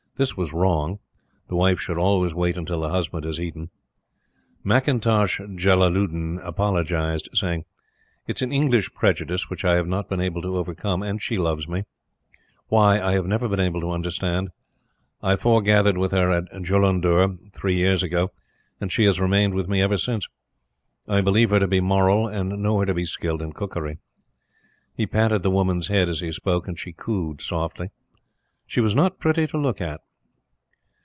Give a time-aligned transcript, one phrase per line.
[0.17, 0.99] This was wrong.
[1.47, 3.71] The wife should always wait until the husband has eaten.
[4.63, 7.65] McIntosh Jellaludin apologized, saying:
[8.27, 11.39] "It is an English prejudice which I have not been able to overcome; and she
[11.39, 11.85] loves me.
[12.67, 14.49] Why, I have never been able to understand.
[15.23, 18.29] I fore gathered with her at Jullundur, three years ago,
[18.79, 20.29] and she has remained with me ever since.
[21.07, 23.97] I believe her to be moral, and know her to be skilled in cookery."
[24.93, 27.89] He patted the woman's head as he spoke, and she cooed softly.
[28.67, 29.99] She was not pretty to look at.